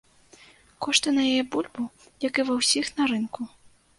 [0.85, 1.85] Кошты на яе бульбу,
[2.27, 3.41] як і ва ўсіх на рынку.